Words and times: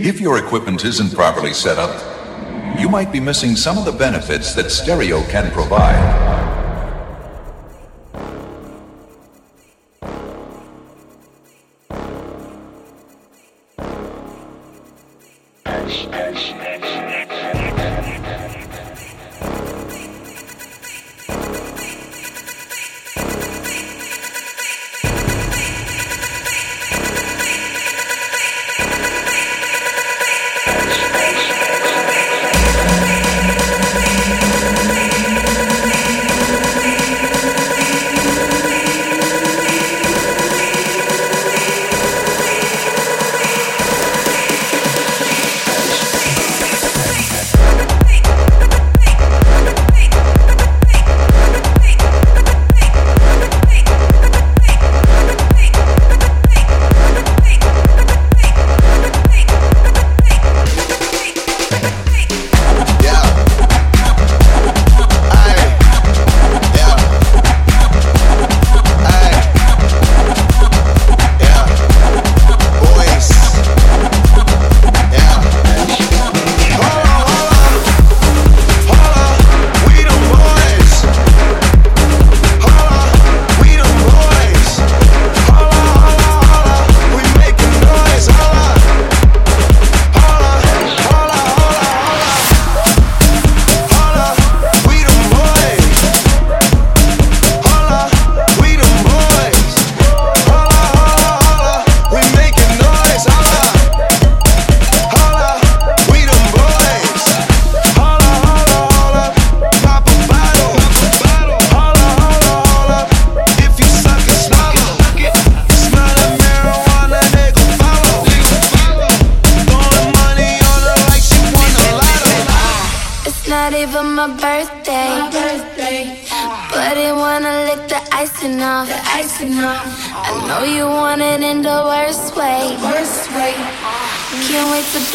If 0.00 0.20
your 0.20 0.38
equipment 0.38 0.84
isn't 0.84 1.12
properly 1.12 1.52
set 1.52 1.76
up, 1.76 2.78
you 2.78 2.88
might 2.88 3.10
be 3.10 3.18
missing 3.18 3.56
some 3.56 3.76
of 3.76 3.84
the 3.84 3.90
benefits 3.90 4.54
that 4.54 4.70
stereo 4.70 5.24
can 5.24 5.50
provide. 5.50 6.27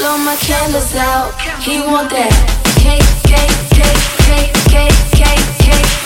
blow 0.04 0.18
my 0.18 0.36
candles 0.36 0.94
out. 0.96 1.32
He 1.62 1.80
want 1.80 2.10
that 2.10 2.36
cake, 2.76 3.08
cake, 3.24 3.56
cake, 3.72 4.04
cake, 4.28 4.52
cake, 4.68 5.00
cake, 5.16 5.48
cake. 5.64 6.03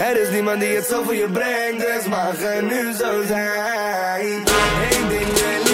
Er 0.00 0.20
is 0.20 0.30
niemand 0.30 0.60
die 0.60 0.74
het 0.76 0.86
zo 0.86 1.02
voor 1.02 1.14
je 1.14 1.28
brengt, 1.32 1.80
dus 1.80 2.06
mag 2.06 2.32
het 2.36 2.62
nu 2.62 2.92
zo 2.92 3.22
zijn. 3.26 4.44
Eén 4.90 5.08
ding 5.08 5.32
wil 5.32 5.69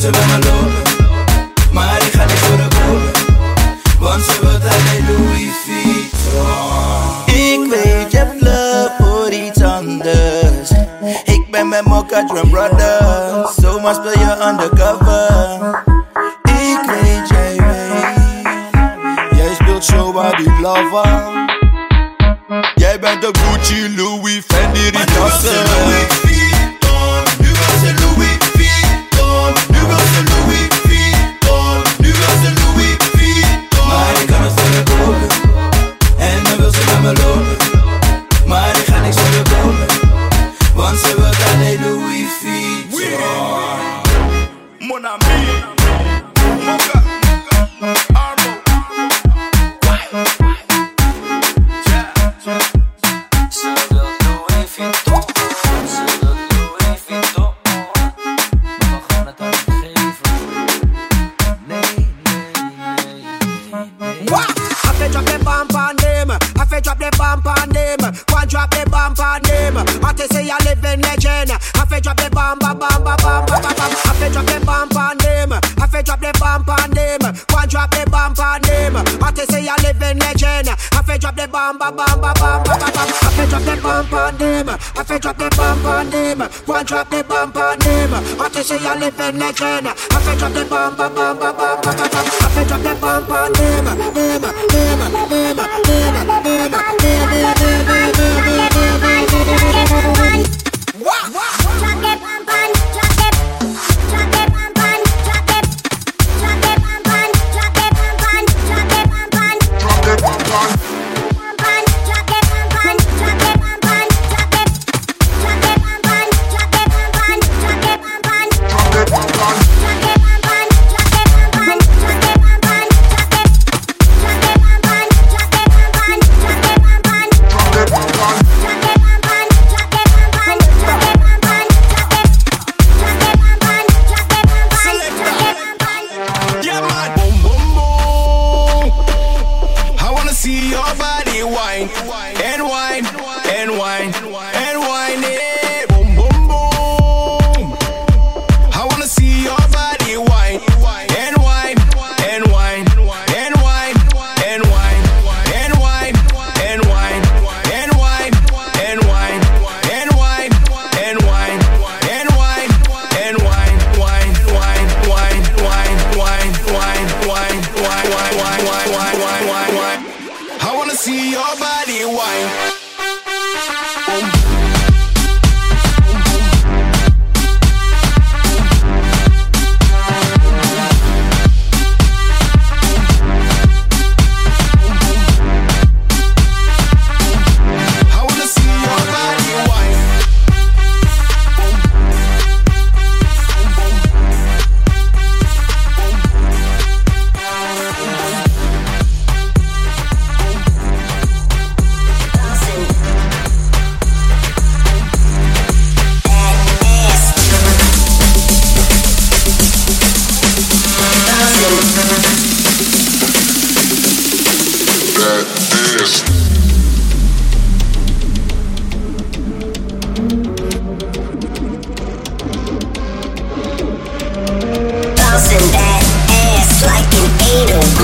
وصل 0.00 0.08
انا 0.08 0.44
لول 0.44 0.72
ما 1.72 1.82
خلي 2.12 2.36
خرقول 2.36 3.00
وان 4.00 4.20
سبت 4.20 4.62
هللو 4.64 5.32
يفيت 5.34 6.14
Ik 7.26 7.70
weet 7.70 8.12
je 8.12 8.18
hebt 8.18 8.40
love 8.42 8.90
voor 8.98 9.32
iets 9.32 9.62
anders 9.62 10.70
Ik 11.24 11.50
ben 11.50 11.68
met 11.68 11.84
Mokka 11.84 12.26
Drum 12.26 12.50
Brothers. 12.50 13.54
Zomaar 13.54 13.94
speel 13.94 14.18
je 14.18 14.36
undercover. 14.48 15.59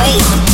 wait. 0.07 0.46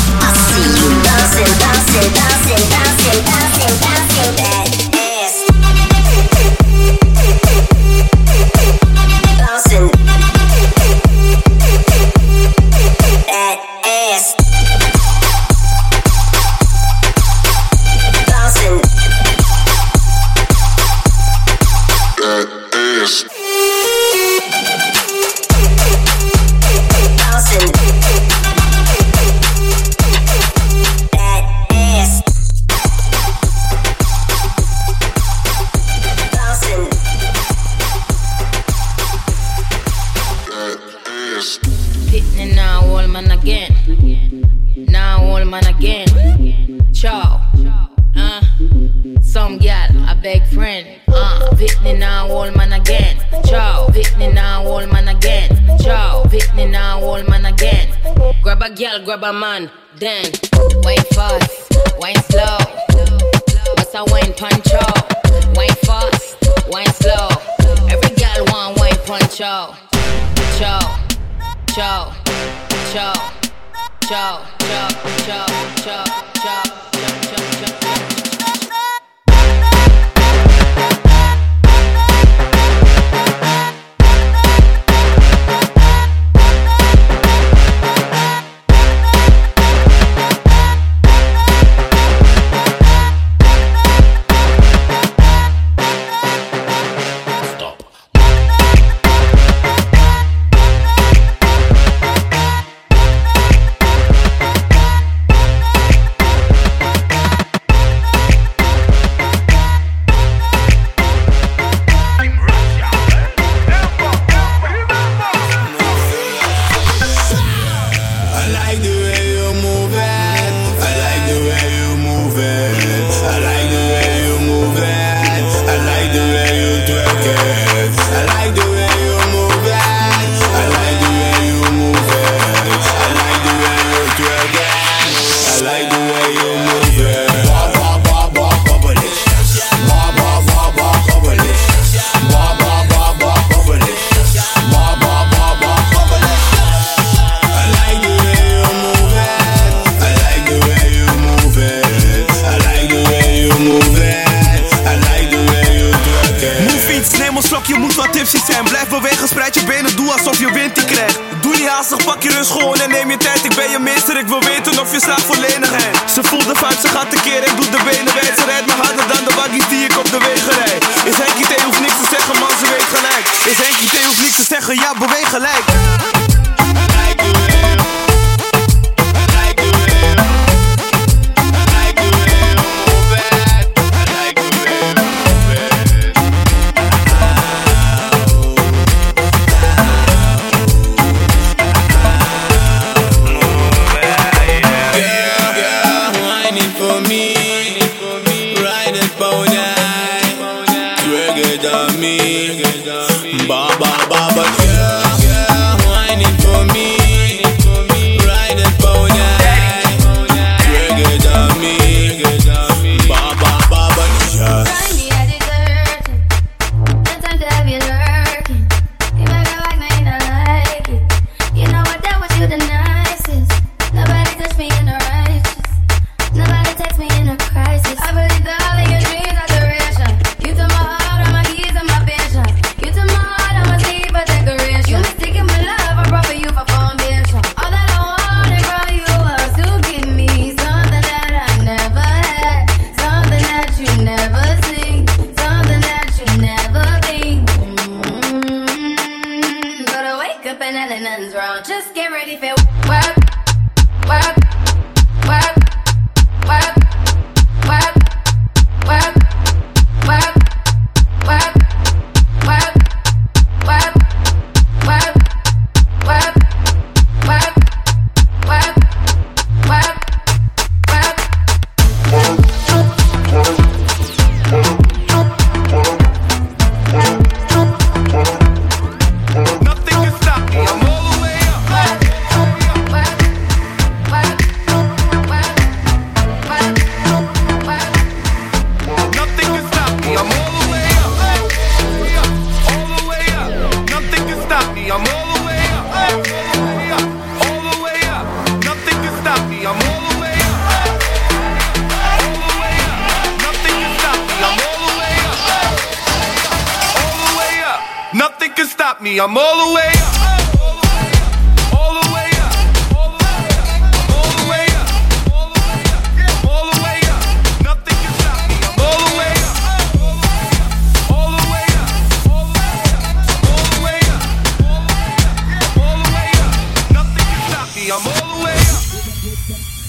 Bad, 329.48 329.83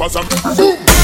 as 0.46 0.58
a 0.58 1.01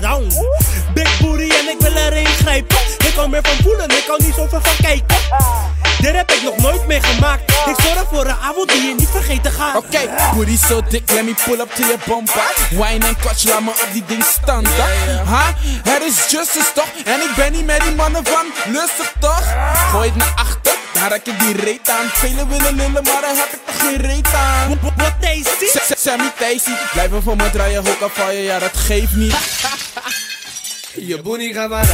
down. 0.00 0.28
Big 0.94 1.20
booty 1.20 1.42
en 1.42 1.68
ik 1.68 1.76
wil 1.78 1.92
erin 1.92 2.26
grijpen. 2.26 2.76
Ik 2.98 3.12
hou 3.14 3.28
meer 3.28 3.42
van 3.42 3.56
voelen, 3.62 3.88
ik 3.88 4.04
hou 4.06 4.22
niet 4.22 4.34
zoveel 4.34 4.60
van 4.60 4.76
kijken. 4.80 5.16
Dit 6.00 6.14
heb 6.14 6.30
ik 6.32 6.42
nog 6.42 6.56
nooit 6.56 6.86
meegemaakt. 6.86 7.50
Ik 7.50 7.74
zorg 7.82 8.04
voor 8.10 8.26
een 8.26 8.36
avond 8.42 8.68
die 8.68 8.82
je 8.82 8.94
niet 8.94 9.08
vergeten 9.08 9.52
gaat. 9.52 9.76
Oké, 9.76 9.98
booty 10.34 10.56
so 10.56 10.80
thick, 10.88 11.10
let 11.10 11.24
me 11.24 11.34
pull 11.44 11.60
up 11.60 11.70
to 11.74 11.82
your 11.82 11.98
bumper. 12.06 12.54
Wine 12.70 13.06
en 13.06 13.16
kotje, 13.22 13.48
laat 13.48 13.60
me 13.60 13.70
op 13.70 13.88
die 13.92 14.04
ding 14.06 14.24
standen. 14.24 14.72
Ha, 15.24 15.54
het 15.82 16.02
is 16.02 16.30
just 16.30 16.74
toch? 16.74 16.88
En 17.04 17.20
ik 17.20 17.30
ben 17.36 17.52
niet 17.52 17.66
met 17.66 17.80
die 17.80 17.94
mannen 17.94 18.24
van 18.26 18.72
lustig 18.72 19.12
toch? 19.18 19.44
Gooi 19.90 20.08
het 20.08 20.16
naar 20.16 20.32
achter, 20.34 20.74
daar 20.92 21.10
heb 21.10 21.26
ik 21.26 21.38
die 21.38 21.56
reet 21.56 21.88
aan. 21.88 22.06
Velen 22.12 22.48
willen 22.48 22.74
lullen, 22.74 22.92
maar 22.92 23.20
daar 23.20 23.36
heb 23.36 23.52
ik 23.52 23.60
toch 23.66 23.80
geen 23.80 23.96
reet 23.96 24.34
aan. 24.34 24.78
Wat 24.96 25.14
tasty? 25.20 25.94
Sammy 25.96 26.32
Tasty, 26.38 26.70
blijven 26.92 27.22
voor 27.22 27.36
me 27.36 27.50
draaien, 27.50 27.80
ook 27.80 28.00
al 28.00 28.08
val 28.08 28.30
je, 28.30 28.42
ja 28.42 28.58
dat 28.58 28.76
geeft 28.76 29.14
niet. 29.14 29.34
Je 30.98 31.22
booty 31.22 31.52
gaat 31.52 31.68
maar 31.68 31.86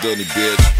Die 0.00 0.16
bitch? 0.16 0.72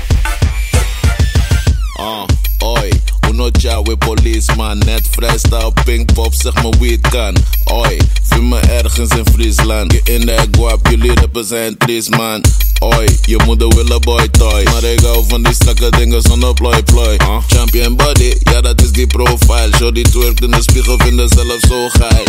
Ah, 1.98 2.24
oi. 2.62 2.90
Unocha 3.28 3.83
we 3.83 3.96
policeman. 3.96 4.78
Net 4.78 5.02
freestyle, 5.11 5.72
pinkpop, 5.85 6.35
zeg 6.35 6.54
maar 6.54 6.72
wie 6.78 6.92
het 6.92 7.09
kan. 7.09 7.37
Oi, 7.72 7.98
vind 8.22 8.42
me 8.42 8.61
ergens 8.61 9.11
in 9.11 9.24
Friesland. 9.33 9.92
Je 9.92 10.00
in 10.04 10.26
de 10.26 10.48
guap, 10.50 10.88
jullie 10.88 11.14
rappen 11.14 11.44
zijn 11.44 11.76
triest 11.76 12.11
man. 12.11 12.44
Oi, 12.78 13.07
je 13.22 13.42
moeder 13.44 13.68
wil 13.68 13.90
een 13.90 14.00
boy 14.00 14.28
toy. 14.28 14.62
Maar 14.62 14.85
ik 14.85 15.00
hou 15.00 15.24
van 15.28 15.42
die 15.42 15.54
strakke 15.54 15.90
dingen 15.90 16.22
zonder 16.22 16.54
ploy 16.54 16.83
ploy. 16.83 17.16
Ah, 17.16 17.42
champion 17.46 17.96
body, 17.96 18.35
ja 18.40 18.61
dat 18.61 18.83
is 18.83 18.92
die 18.92 19.07
profile. 19.07 19.70
Show 19.76 19.94
die 19.94 20.09
twerkt 20.09 20.42
in 20.42 20.50
de 20.50 20.62
spiegel, 20.62 20.98
vinden 20.98 21.28
zelf 21.28 21.61
zo 21.68 21.88
geil. 21.88 22.24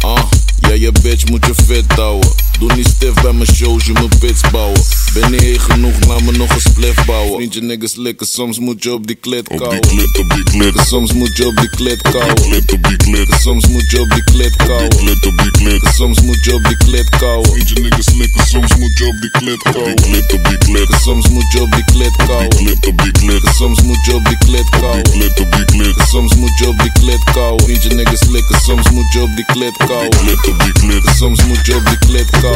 Ah, 0.00 0.24
ja 0.60 0.72
je 0.72 0.92
bitch 1.02 1.28
moet 1.28 1.46
je 1.46 1.54
fit 1.54 1.92
houden. 1.92 2.47
Doe 2.58 2.74
niet 2.74 2.86
stif 2.86 3.14
bij 3.14 3.32
mijn 3.32 3.54
shows, 3.54 3.84
je 3.84 3.92
moet 3.92 4.18
pits 4.18 4.40
bouwen. 4.50 4.80
Ben 5.14 5.30
niet 5.30 5.40
heet 5.40 5.60
genoeg, 5.60 6.04
laat 6.06 6.22
me 6.22 6.32
nog 6.32 6.54
een 6.54 6.60
spliff 6.60 7.04
bouwen. 7.06 7.34
Vriendje 7.34 7.60
niggas 7.60 7.94
likken, 7.94 8.26
soms 8.26 8.58
moet 8.58 8.82
je 8.82 8.92
op 8.92 9.06
die 9.06 9.16
klit 9.16 9.48
kouwen. 9.48 9.76
Op 9.76 9.82
die 9.82 9.90
klit, 9.90 10.18
op 10.18 10.30
die 10.30 10.42
klit. 10.42 10.86
Soms 10.86 11.12
moet 11.12 11.36
je 11.36 11.46
op 11.46 11.56
die 11.56 11.70
klit 11.70 12.02
kouwen. 12.02 12.34
Klit 12.34 12.72
op 12.72 12.82
die 12.88 12.96
klit. 12.96 13.28
Soms 13.40 13.66
moet 13.68 13.90
je 13.90 14.00
op 14.00 14.10
die 14.10 14.24
klit 14.24 14.56
kouwen. 14.56 14.88
Klit 14.88 15.26
op 15.26 15.38
die 15.38 15.50
klit. 15.50 15.82
Soms 15.94 16.20
moet 16.20 16.44
je 16.44 16.54
op 16.54 16.64
die 16.64 16.76
klit 16.76 17.08
kouwen. 17.08 17.48
Niggas 17.82 18.14
likken, 18.14 18.46
soms 18.46 18.76
moet 18.76 18.98
je 18.98 19.06
op 19.06 19.20
die 19.20 19.30
klit 19.30 19.62
kouwen. 19.62 19.94
Klit 19.94 20.32
op 20.32 20.44
die 20.44 20.58
klit. 20.58 20.88
Soms 21.02 21.28
moet 21.28 21.52
je 21.52 21.60
op 21.62 21.70
die 21.72 21.84
klit 21.84 22.16
kouwen. 22.16 22.48
Klit 22.48 22.86
op 22.86 23.02
die 23.02 23.12
klit. 23.12 23.42
Soms 23.56 23.82
moet 23.82 24.04
je 24.04 24.14
op 24.14 24.24
die 24.24 24.38
klit 24.38 24.68
kouwen. 24.68 25.00
Op 25.00 25.52
die 25.52 25.64
klit. 25.64 25.96
Soms 26.08 26.34
moet 26.34 26.58
je 26.58 26.68
op 26.68 26.78
die 26.78 26.92
klit 26.92 27.24
kouwen. 27.32 27.96
Niggas 27.96 28.28
likken, 28.28 28.60
soms 28.60 28.90
moet 28.90 29.12
je 29.12 29.20
op 29.22 29.36
die 29.36 29.44
klit 29.44 29.76
kouwen. 29.76 30.06
Op 30.06 30.14
die. 30.14 30.36
Soms 30.38 30.44
moet 30.44 30.46
je 30.46 30.46
op 30.46 30.46
die 30.46 30.46
klit 30.46 30.46
kouwen. 30.46 30.46
Op 30.46 30.46
die 30.46 30.46
je 30.46 30.46
op 30.46 30.46
die. 30.46 30.46
Klit 30.46 30.46
op 30.48 30.58
die 30.60 30.72
klit. 30.72 31.16
Soms 31.16 31.44
moet 31.44 31.66
je 31.66 31.76
op 31.76 31.86
die 31.86 31.98
klit 31.98 32.30
kouwen. 32.30 32.47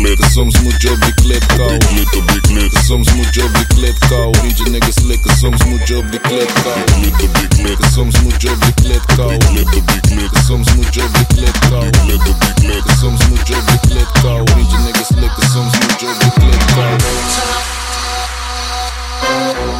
клетка. 0.00 0.30
Somos 0.30 0.60
mucho 0.62 0.96
bicletta. 0.96 1.64
Little 1.94 2.22
big 2.22 2.42
clip. 2.42 2.72
Somos 2.86 3.12
mucho 3.14 3.48
bicletta. 3.48 4.16
Ninja 4.42 4.64
niggas 4.70 5.02
lick. 5.04 5.20
Somos 5.40 5.64
mucho 5.66 6.02
bicletta. 6.02 6.74
Little 7.00 7.28
big 7.28 7.50
clip. 7.50 7.80
Somos 7.94 8.20
mucho 8.22 8.56
bicletta. 8.56 9.26
Little 9.52 9.80
big 9.82 10.02
clip. 10.02 10.32
Somos 10.46 10.74
mucho 10.74 11.02
bicletta. 11.08 11.80
Little 12.06 12.34
big 12.40 12.54
clip. 12.56 12.84
Somos 13.00 13.20
mucho 13.28 13.54
bicletta. 13.62 14.44
Ninja 14.56 14.78
niggas 14.78 15.10
lick. 15.12 15.32
Somos 15.52 15.74
mucho 15.74 16.08
bicletta. 16.20 16.74
Turn 16.74 17.50
up. 17.50 17.70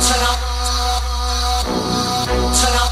Turn 0.01 0.23
up. 0.23 0.39
Turn 2.55 2.75
up. 2.75 2.90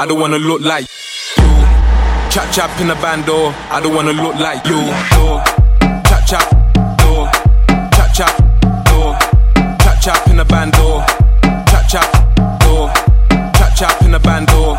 I 0.00 0.06
don't 0.06 0.18
wanna 0.18 0.38
look 0.38 0.62
like 0.62 0.86
you. 1.36 1.44
Chap 2.30 2.50
chap 2.54 2.80
in 2.80 2.88
the 2.88 2.94
door. 3.26 3.52
I 3.68 3.80
don't 3.82 3.94
wanna 3.94 4.14
look 4.14 4.34
like 4.36 4.64
you. 4.64 4.80
Chap 6.08 6.26
chap, 6.26 6.48
door. 6.96 7.28
Chap 7.92 8.14
chap, 8.14 8.34
door. 8.86 9.12
Chap 9.84 10.00
chap 10.00 10.26
in 10.28 10.38
the 10.38 10.44
bando. 10.46 11.00
Chap 11.68 11.86
chap, 11.86 12.60
door. 12.60 12.88
Chap 13.52 13.76
chap 13.76 14.00
in 14.00 14.12
the 14.12 14.18
bando. 14.20 14.74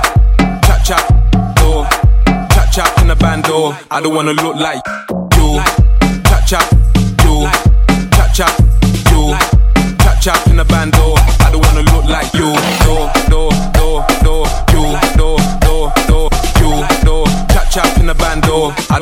Chap 0.66 0.84
chap, 0.84 1.08
door. 1.56 1.86
Chap 2.50 2.72
chap 2.74 2.98
in 3.04 3.08
the 3.08 3.44
door. 3.48 3.78
I 3.92 4.02
don't 4.02 4.16
wanna 4.16 4.34
look 4.34 4.56
like. 4.56 5.11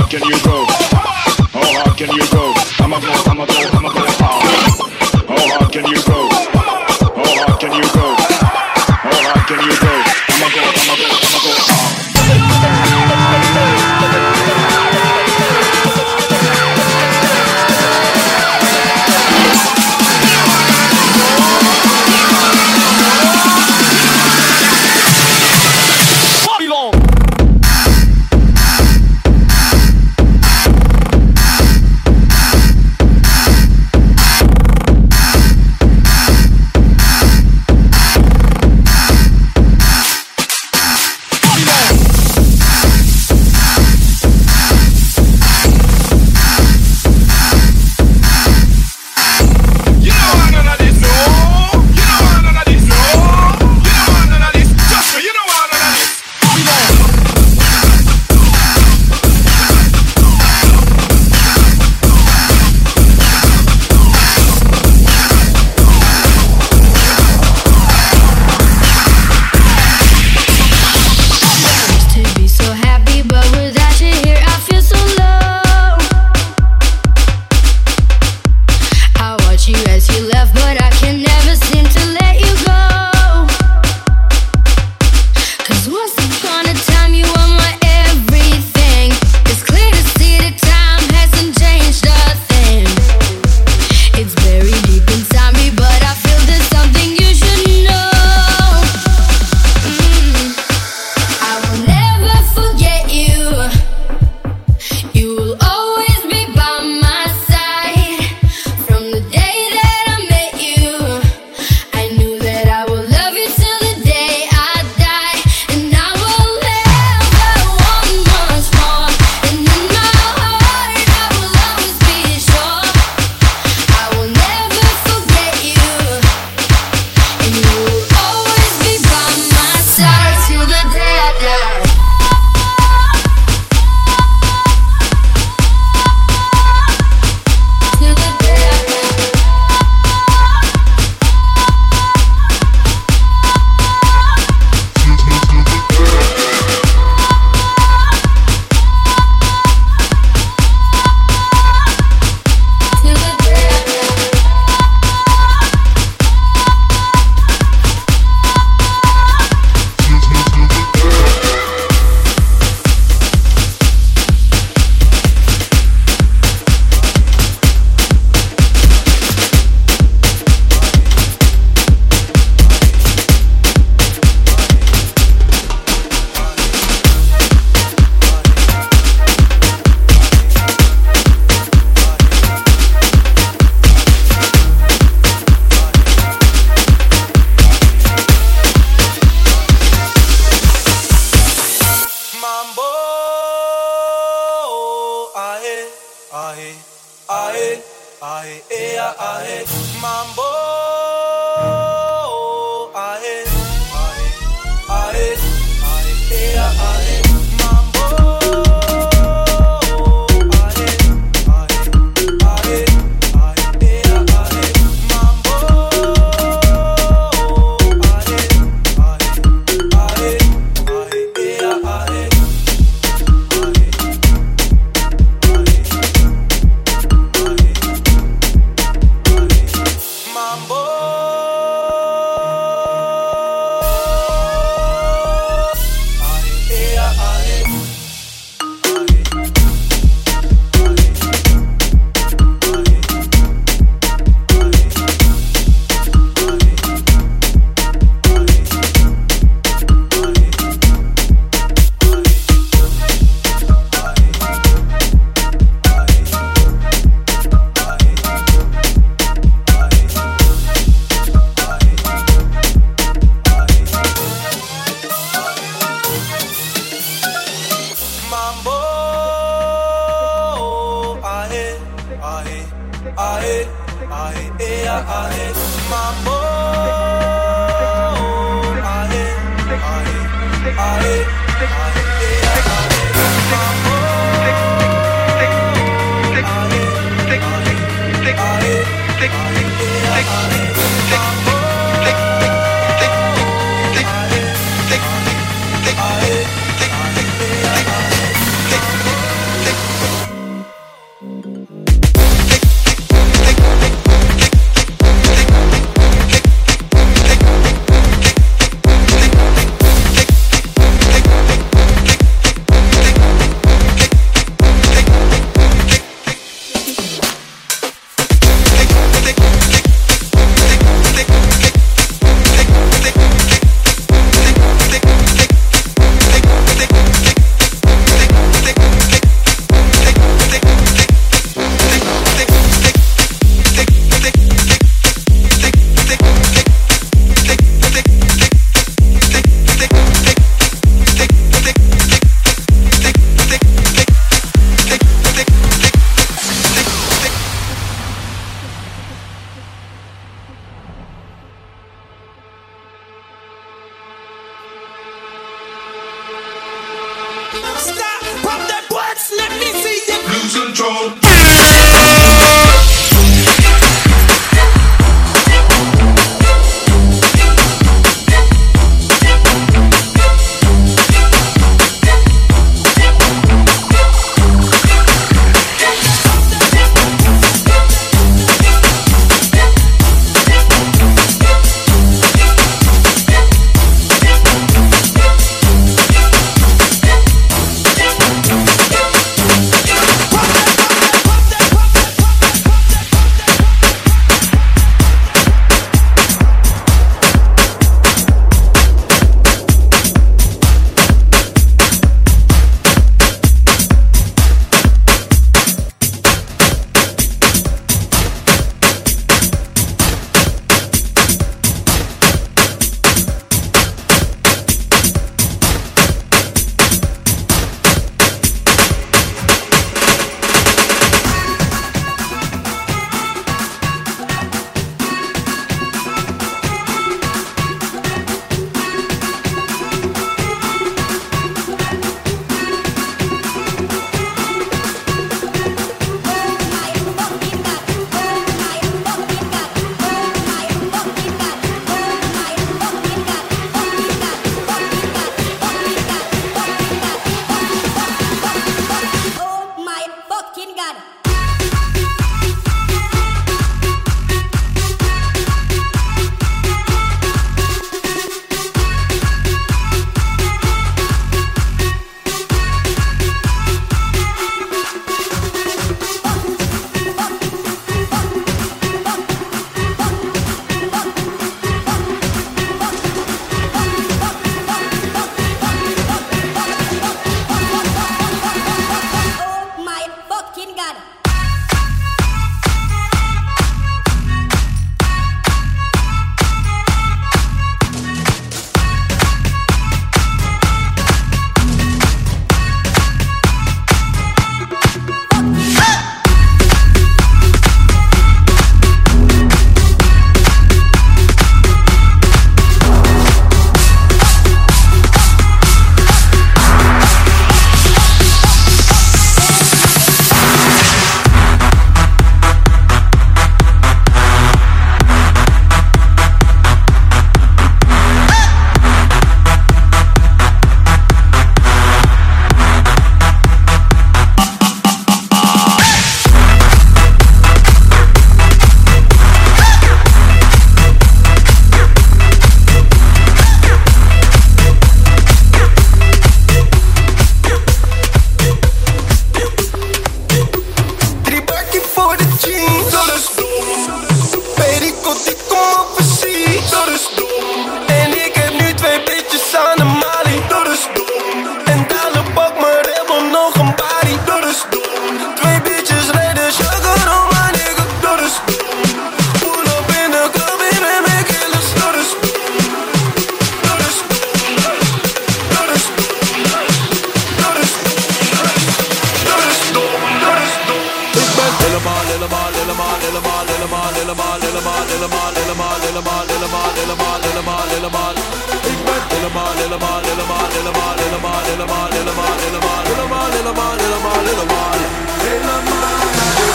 can 0.09 0.23
you 0.27 0.43
go? 0.43 0.65
How 1.53 1.93
can 1.95 2.09
you 2.15 2.27
go? 2.31 2.53
I'm 2.79 2.93
a 2.93 2.97
I'm 3.29 3.39
a. 3.41 3.58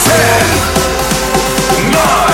Ten, 0.05 0.47
nine, 1.93 2.34